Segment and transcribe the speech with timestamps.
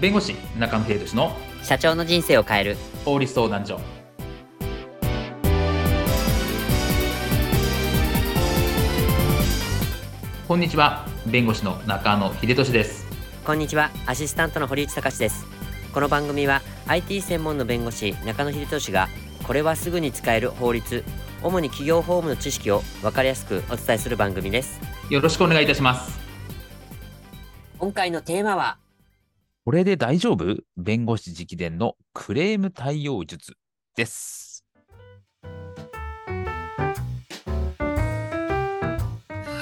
[0.00, 2.76] 弁護士中野秀俊の社長の人生を変える。
[3.04, 3.78] 法律相談所。
[10.48, 13.06] こんにちは弁護士の中野秀俊です。
[13.44, 15.44] こんにちはアシスタントの堀内隆です。
[15.92, 19.08] この番組は IT 専門の弁護士中野秀俊が
[19.46, 21.04] これはすぐに使える法律
[21.42, 24.80] 主に企業法務の知識を分かりやすくお伝えする番組です。
[25.10, 26.18] よろしくお願いいたします。
[27.76, 28.78] 今回のテーマは
[29.70, 30.64] これで大丈夫？
[30.76, 33.54] 弁護士直伝のクレーム対応術
[33.94, 34.64] です。
[35.44, 35.48] は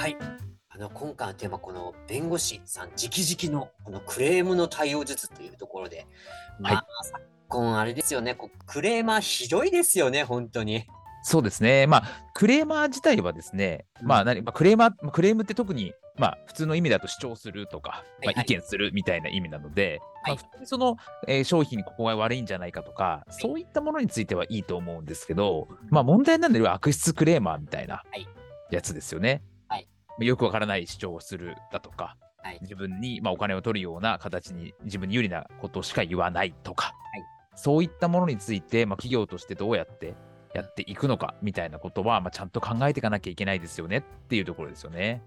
[0.09, 0.17] い。
[0.71, 6.07] あの今回のテーマこの弁護士さん直々のこのクレームの対応術というところで
[6.59, 6.85] まあ、はい。
[7.03, 8.35] 昨今あれですよね。
[8.35, 10.87] こうクレーマーひどいですよね本当に
[11.23, 11.87] そうですね。
[11.87, 12.03] まあ、
[12.35, 18.35] クレーマー自体はですね、まあ何、まあ、クレーマー、まあクレームって特に、まあ、普通の意味だと主張するとか、まあ、はい。
[18.37, 20.35] はい意見するみたいな意味なので、はい。
[20.37, 28.27] まあ、普通にその、えー商品にここが悪いんじゃないかとか、そういったものについてはいいと思うんですけど、まあ、問題なのは悪質クレーマーみたいなはい。
[28.71, 29.43] やつですよね。
[29.69, 29.89] はい。
[30.21, 32.59] よくわからない主張をするだとか、はい。
[32.63, 37.25] 自分に、まあ、お金を取るような形に自分に有利なことしか言わないとか、はい。
[37.55, 40.15] そういったものについて、まあ、企業としてどうやって
[40.59, 45.23] やっていくのかみたいなことは、まあ、ちゃんと考えていかなきゃいけないですよねっていうところですよね。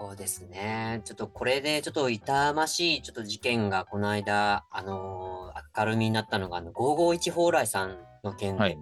[0.00, 1.00] そうですね。
[1.04, 5.38] ちょっとこれでちょっと痛ましいちょっと事件がこの間、あのー
[5.76, 8.78] 明るみになったのが、あの、551蓬莱さんの件で、はい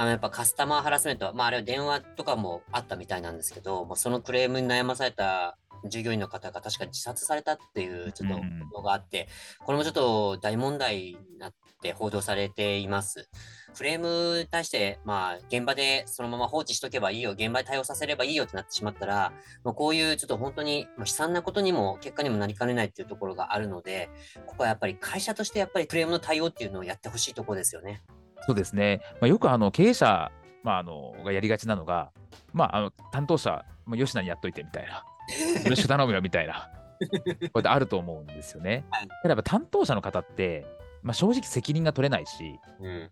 [0.00, 5.58] あのやっぱカスタマーハラスメント、まああれは電話とかもあったみたいなんですけど、もうそのクレームに悩まされた
[5.90, 9.28] 従業員の方が確か自殺されたっていうちょっとうんのがあって、
[9.58, 13.28] これもちょっと大問題になって報道されています。
[13.76, 19.34] クレームに対して、まあ、現場でそのまま放置しとけばいいよ、現場で対応させればいいよってなってしまったら、
[19.64, 24.08] まあ、こういうちょっと本当にまあ悲惨なことにも結果にもなりかねないっていうところがあるので、
[24.46, 28.02] ここはやっぱり会社としてやっぱりクレームの対応っていうのをやってほしいところですよね。
[28.46, 29.00] そうですね。
[29.20, 30.30] まあ、よくあの経営者、
[30.62, 32.10] まあ、あのがやりがちなのが、
[32.52, 35.04] まあ、あの担当者、まあ、吉野にやっといてみたいな、
[35.64, 36.70] よろしく頼むよみたいな、
[37.00, 38.84] こうやってあると思うんですよね。
[39.24, 40.66] やっぱ担当者の方って、
[41.02, 43.10] まあ、正直責任が取れないし、うん。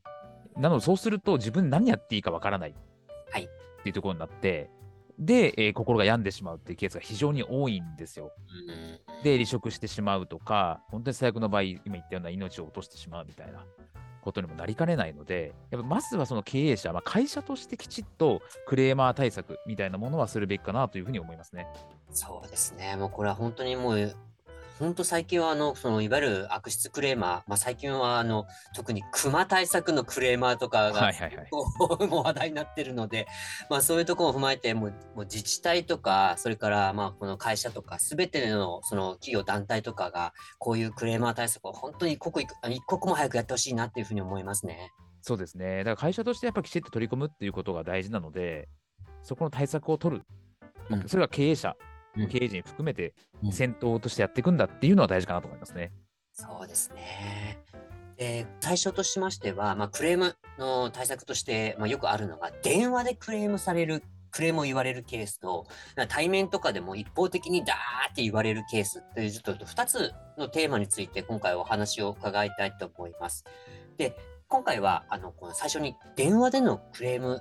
[0.56, 2.75] なのでそうすると自分何やっていいかわからない
[3.31, 3.49] はいっ
[3.83, 4.71] ていうところになって、
[5.19, 8.33] で、えー心が病んでしまうっていうケースが非常に多いんですよ。
[8.69, 13.65] うんで、離職してしまうとか、本当に最悪の場合、今言ったような命を落としてしまうみたいな
[14.23, 21.67] ことにもなりかねないので、やっぱまずはその経営者、まあ、会社としてきちっとクレーマー対策みたいなものはするべきかなというふうに思いますね。
[22.11, 22.97] そうですね。
[22.97, 24.17] もうこれは本当にもう、
[24.78, 31.49] 本当最近はあの、そのいわゆる悪質クレーマー、まあ最近はあの、特に熊対策のクレーマーとかがはいはいはい。
[31.50, 33.27] もう話題になってるので、
[33.69, 42.49] まあそういうところを踏まえて、もうもう自治体とか、それからまあこの会社とか、すべてのその企業団体とかが、こういうクレーマー対策を本当に一刻一
[42.87, 44.93] 刻も早くやってほしいなっていうふうに思いますね。
[45.22, 45.78] そうですね。
[45.78, 48.69] だから会社としてやっぱきちっと取り込むっていうことが大事なので、
[49.25, 50.22] そこの対策を取る。
[50.91, 51.88] うんそれが経営者、うん
[52.27, 55.93] 経営陣含めてうん先頭としてやっていくんだっていうのは大事かなと思いますね。
[56.33, 57.62] そうですね。
[58.19, 64.03] で対象としましては、まあ、クレームの対策として、まあ、よくあるのが、電話でクレームされる、
[64.33, 65.67] クレームを言われるケースと、
[66.09, 73.45] 対面とかでも一方的にダーって言われるケースという、ちょっと2つのテーマについて、今回お話を伺いたいと思います。
[73.97, 74.17] で、
[74.49, 77.41] 今回は、あの、この最初に電話でのクレーム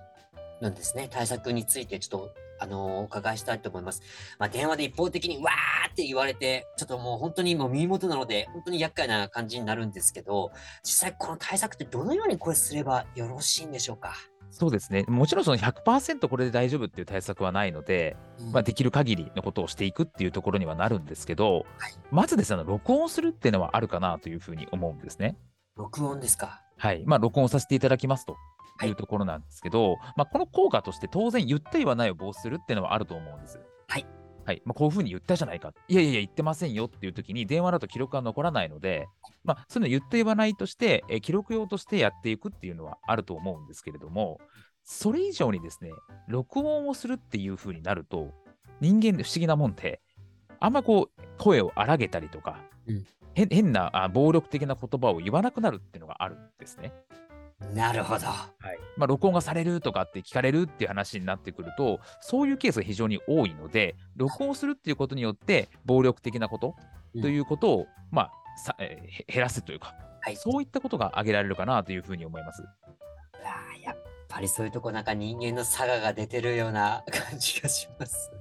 [0.62, 4.02] なんですね、対策について、ちょっと、あのお伺いしたいと思います。
[4.40, 10.52] まあ、電話で一方的にわーって言われて、ちょっともう本当にもう耳元なので、本当に厄介な感じになるんですけど、
[10.84, 14.14] 実際この対策ってどのようにこれすればよろしいんでしょうか？
[14.50, 15.04] そうですね。
[15.10, 18.16] もちろんその100%これで大丈夫っていう対策はないので、
[18.54, 25.38] まあ、できる限りのことをしていくっていうところにはなるんですけど、はいまずですね、あの録音するっていうのはあるかなというふうに思うんですね。
[25.76, 26.64] 録音ですか？
[26.78, 27.04] はい。
[27.06, 28.40] まあ、録音させていただきますとは
[28.86, 33.60] いいうところなんですけど、まあ、この効果として当然言った言わないを防止するっていうのはあると思うんです。
[33.88, 34.06] はい。
[34.46, 34.62] はい。
[34.66, 35.74] まあ、こういうふうに言ったじゃないか。
[35.88, 39.08] いやいや言ってませんよっていう時に電話だと記録が残らないので、
[39.44, 44.40] まあ、そういうの言って言わないとして、えー記録用としてやっていくっていうのはあると思うんですけれども、
[44.84, 45.92] それ以上にですね、
[46.30, 48.32] 録音をするっていうふうになると、
[48.80, 50.02] 人間で不思議なもんで、
[50.60, 53.06] あんまこう、声を荒げたりとか、うん
[53.38, 56.92] 変変なあ暴力的な言葉を言わなくなるっていうのがあるんですね。
[57.74, 58.28] なるほど。
[58.28, 66.76] はいまあ、録音がされるとかって聞かれるっていう話になってくると、そういうケースが非常に多いので、録音するっていうことによって、暴力的なこと
[67.16, 68.32] うんということを、まあ
[68.64, 70.36] さえーへ減らすというか、はい。
[70.36, 72.64] そういったことが挙げられるかなというふうに思います。
[73.84, 78.32] やっぱりそういうとこなんか人間の差がが出てるような感じがします。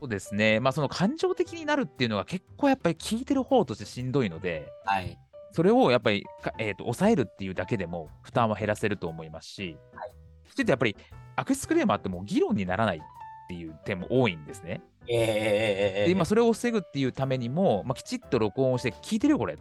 [0.00, 5.18] そうですね、まあ、その感情的になるっていうのは結構やっぱり聞いてる方としてしんどいので、はい。
[5.56, 10.10] それをやっぱりか、えーと、抑えるっていうだけでも負担は減らせると思いますし、はい、
[10.54, 10.94] ちょっとやっぱり
[11.34, 13.00] 悪質クレーマーってもう議論にならないっ
[13.48, 14.82] ていう点も多いんですね。
[15.08, 19.58] えー、で今それを防ぐっていうためにも、まあ、きちっと録音をして聞いてるよこれっ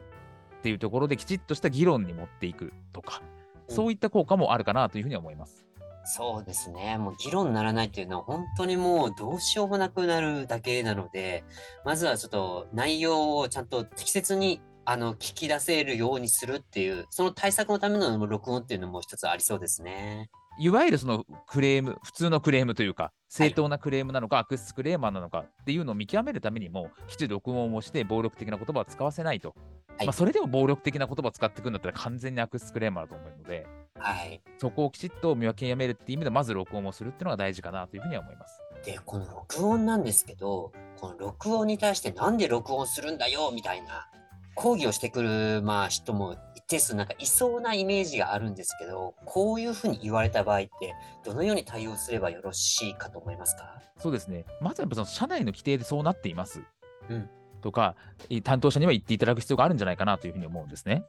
[0.63, 3.21] ていうところできちっとした議論に持っていくとか、
[3.69, 5.65] そういった効果もあるかなというふうに思います。
[6.03, 6.97] そうですね。
[6.97, 11.45] もう議論にならないっていうのは本当にもうどうしようもなくなるだけなので、
[11.85, 20.29] まずはちょっと内容をちゃんと適切にあの聞き出せるようにするっていう、その対策のための録音っていうのも一つありそうですね。
[20.57, 29.53] いわゆるそのクレーム、普通のクレームというか、正当なクレームなのか、はい、悪質クレーマーなのかっていうのを見極めるためにも、きちんと録音をして暴力的な言葉を使わせないと。
[29.97, 33.67] はい、まあ、それでも暴力的な言葉を使っていくんだったら完全に悪質クレーマーだと思うので、
[33.97, 38.61] はい、そこをきちっと見分けやめるっていう意味で、まず録音をするっていうのが大事かなというふうには思います。
[38.85, 44.09] で、この録音なんですけど、この録音に対してなんで録音するんだよみたいな
[44.55, 53.81] 抗議をしてくる、まあ、人も一定数なんかいそうなイメージがあるんですけど、こういうふうに言われた場合って、どのように対応すればよろしいかと思いますか？
[53.99, 54.45] そうですね。
[54.61, 56.61] まずはやっぱその社内の規定でそうなっています。
[57.09, 57.29] うん。
[57.61, 57.95] とか、
[58.43, 61.03] 担当者には言っていただく必要があるんじゃないかなというふうに思うんですね。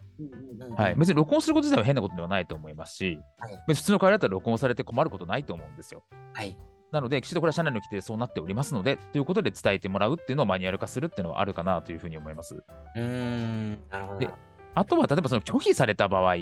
[0.74, 6.04] はい、別に録音すること自体は変なことではないと思いますし、はい、別に普通の会話だったら録音されて困ることないと思うんですよ。
[6.32, 6.56] はい、
[6.92, 12.62] なので、きちんとこれは社内の規定でそうなっておりますので、ということで伝えてもらうっていうのをマニュアル化するっていうのはあるかなというふうに思います。
[12.94, 14.18] うん、なるほど。
[14.20, 14.30] で、
[14.74, 16.36] あとは例えばその拒否された場合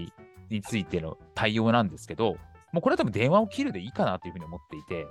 [0.51, 2.37] についての対応なんですけど、
[2.73, 5.07] もうこれは多分電話を切るでいいかなというふうに思っていて、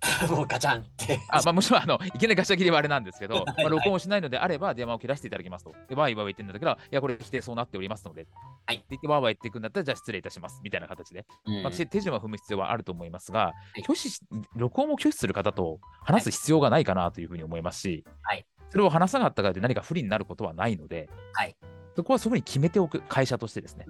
[0.30, 1.18] もうガチャンって。
[1.28, 5.74] あ、まあ、もちろん、あの、いきなりガチャ切りはあれなんですけど、 まあ、録音しないのであれば、電話を切らせていただきますと。
[5.88, 8.26] で、わーいわー言ってんだけど、いや、これ否定そうなっておりますので、
[8.66, 8.76] はい。
[8.76, 10.60] って言って、わーわー言っていくんだったら、じゃあ失礼いたします。
[10.62, 11.24] みたいな形で。
[11.46, 13.52] うん、まあ、手順は踏む必要はあると思いますが、
[13.86, 14.10] 拒否、
[14.54, 18.46] 録音を拒否する方と話す必要がないかなというふうに思いますし、はい。
[18.70, 21.56] それを話さなかったからで何か不利になることはないので、はい。
[21.96, 23.86] そこはそういうふうに決めておく会社としてですね。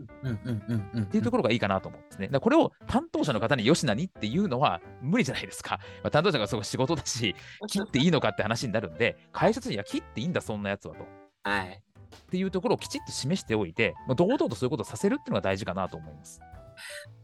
[1.03, 2.29] っていうところがいいかなと思うんですね。
[2.29, 5.81] だこれを担当者の方によしなにっていうのは無理じゃないですか。
[6.05, 7.35] まあ、担当者がそこ仕事だし、
[7.67, 11.05] 切っていいのかって話になるんで、会社としていや、切っていいんだ、そんなやつはと。
[11.43, 11.83] はい。
[12.17, 16.41] っていうところをきちっと示しておいて、まあ、堂々とそういうことをさせるっていうのが大事かなと思います。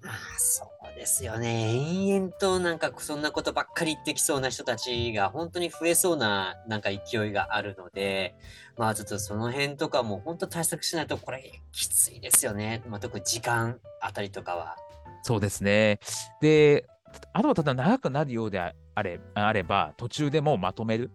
[0.03, 1.77] まあ、そうですよね。
[2.07, 8.35] 延々となんかそんなことばっかり言ってきそうな人たちが本当に増えそうななんか勢いがあるので、
[8.77, 12.83] まあちょっとその辺とかも本当対策しないとこれきついですよね。
[12.89, 14.77] まあ特に時間あたりとかは。
[15.23, 16.01] そうですね。
[16.41, 16.87] で、
[17.33, 21.11] あとはただ長くなるようであれあれば、途中でもまとめる。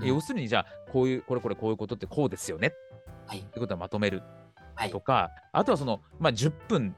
[0.00, 2.72] うん、要するにじゃあ、こういう、これこれこういうことってこうですよね。
[3.26, 3.40] はい。
[3.40, 4.22] ってことはまとめる。
[4.90, 6.94] とか、はい、あとはその、まあ、10分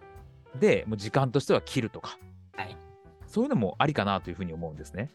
[0.58, 2.18] で、もう時間としては切るとか、
[2.56, 2.76] はい、
[3.26, 5.10] そういうのもありかなというふうに思うんですね。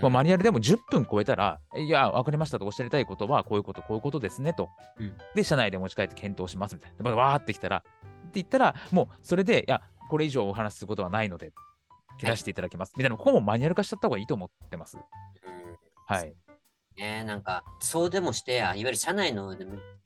[0.00, 4.70] まあ、マニュアルでも10分超えたら、いや、分かりましたとおっしゃりたいことは、こういうこと、こういうことですねと。
[4.98, 7.10] うん、で、社内で持ち帰って検討しますみたいな。
[7.16, 7.88] わーってきたら、って
[8.34, 11.52] 言ったら、もうそれで、いや、これ以上お話しすることはないので、
[12.18, 14.96] 切らしていただきます、はい、みたいな、ここもマニュアル化しちゃった方がいいと思ってます。
[16.06, 16.34] はい。
[16.96, 19.56] ね、なんか、そうでもして、いわゆる社内の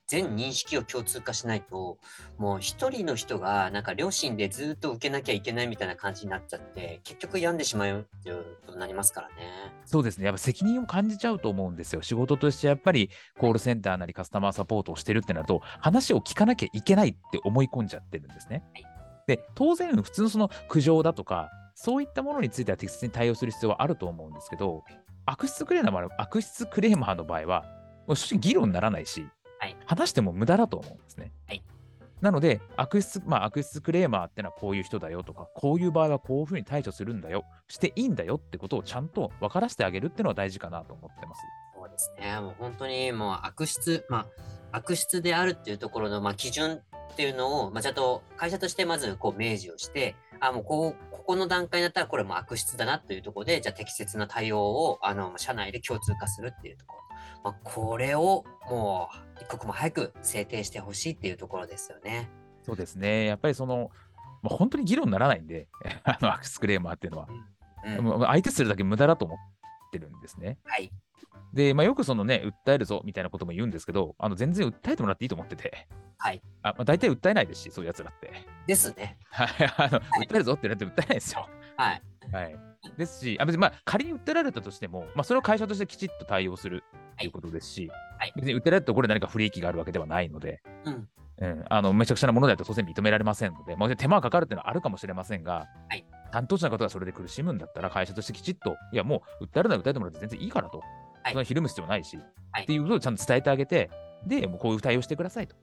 [0.07, 1.99] 全認識を共通化しないと、
[2.39, 9.35] もう一人の人がなんか両親でずっと受けなきゃいけないみたいな感じになっちゃって、結局病んでしまうっていうことになりますからね。
[9.85, 10.27] そうですね。
[10.27, 12.03] やっぱ責任を感じちゃうと思うんですよ。
[12.03, 18.65] 仕事としてやっぱりコールセンターなりカスタマーサポートをしてるってなると、話を聞かなきゃいけないって思い込んじゃってるんですね。
[18.75, 18.85] はい、
[19.27, 24.85] で、当然普通のその苦情だとか、そういったものについては適切に対応する必要はあると思うんですけど、
[25.27, 27.65] 悪質クレーマー悪質クレーマーの場合は、
[28.09, 29.27] 正直議論にならないし、
[29.59, 31.33] はい、話しても無駄だと思うんですね。
[31.47, 31.63] はい、
[32.21, 41.41] なので、悪質、まあ、悪質クレーマーってのはこういう人だよとか、こういう場合はこういうふうに対処するんだよ、していいんだよってことをちゃんと分からせてあげるっていうのは大事かなと思ってます。
[41.75, 42.41] そうですね。
[42.41, 44.27] もう本当にもう悪質、ま
[44.73, 46.81] あ、悪質であるっていうところの、まあ、基準
[47.13, 57.06] っていうのを、まあ、ちゃんと会社としてまずこう明示をして、あ、もうこう、ここの段階だったらこれも悪質だなというところで、じゃあ適切な対応を、あの、社内で共通化するっていうところ。
[57.45, 62.31] まあ、これをもう一刻も早く制定してほしいっていうところですよね。
[62.63, 63.27] そうですね。
[63.27, 63.91] やっぱりその、
[64.43, 65.69] まあ、本当に議論にならないんで、
[66.05, 67.29] あのアクスクレーマーっていうのは、
[67.85, 69.39] うんうん、相手するだけ無駄だと思っ
[69.93, 70.59] てるんですね。
[70.65, 70.91] はい。
[71.53, 75.89] で、まあ、よくそのね、訴えるぞみたいなことも言うんですけど、あの全然訴えてもらっていいと思ってて。
[76.19, 76.43] はい。
[76.63, 78.33] あまあ、大体訴えないですし、そういうやつらって。
[78.67, 79.19] ですね。
[79.31, 79.49] はい。
[79.79, 81.49] あの、訴えるぞって言われて訴えないですよ。
[81.77, 82.03] はい。
[82.33, 82.59] はい。
[82.97, 91.09] ですし、あ別にまあ仮に訴えられたとしても、まあ、それを会社としてきちっと対応するということですし、はい、別に訴えられたところで何か不利益があるわけではないので、うん、
[91.39, 100.85] うん、あのめちゃくちゃなものだと当然認められませんので、まあ、手間がかかるっていうのはあるかもしれませんが、はい、担当者の方がそれで苦しむんだったら、会社としてきちっと、いや、もう訴えるなら訴えてもらって全然いいからと、は
[101.31, 102.17] い、そんなひるむ必要ないし、
[102.53, 103.91] はい、っていうことをちゃんと伝えてあげて、
[104.27, 105.57] で、もうこういう対応してくださいと。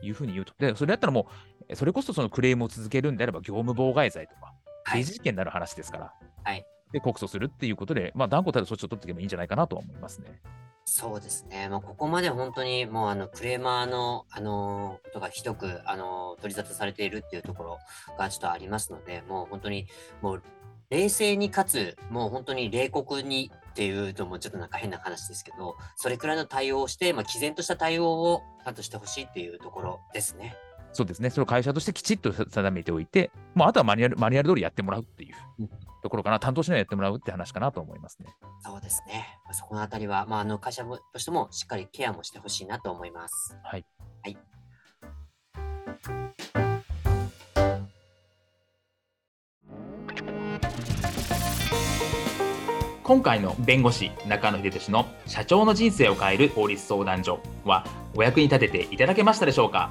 [0.00, 0.54] いうふうに言うと。
[0.58, 1.26] で、それだったらも
[1.68, 4.54] う、それこそそのクレームを続けるんであれば、業務妨害罪とか、
[4.84, 5.00] はい。
[5.00, 6.12] 刑事事件になる話ですから、
[6.44, 10.40] はいで告訴するっていうことで、まあ、断固たる措置を取っていけばいいんじゃないかなとは思いますね。
[10.84, 11.68] そうですね。
[11.68, 17.78] もうここまで本当にもうあのクレーマーのあのことがひどくあの取り沙汰されているっていうところ
[18.18, 19.86] がちょっとありますので、もう本当に
[20.20, 20.42] もう
[20.90, 30.56] 冷静にかつもう本当に冷酷にっていうのもちょっとなんか変な話ですけど、それくらいの対応をして、まあ、毅然とした対応をちゃんとしてほしいっていうところですね。
[30.92, 35.70] そうですね、それを会社としてきちっと定めておいて、もうあとはマニュアルマニュアル通りやってもらうっていううん
[36.02, 38.26] ところかな、担当しないでやってもらうって話かなと思いますね。
[38.60, 39.38] そうですね。
[39.44, 43.56] まあそこのあたりは、まあ、あの会社もとしてもしっかりケアもしてほしいなと思います。
[43.62, 43.86] はい。
[44.22, 44.36] はい。
[53.04, 57.84] 今回の弁護士中野秀俊の社長の人生を変える法律相談所は
[58.14, 59.90] お役に立てていただけましたでしょうか？